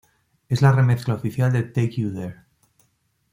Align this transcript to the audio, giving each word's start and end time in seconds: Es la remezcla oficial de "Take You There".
Es 0.49 0.63
la 0.63 0.71
remezcla 0.71 1.13
oficial 1.13 1.53
de 1.53 1.61
"Take 1.61 1.91
You 1.91 2.11
There". 2.11 2.35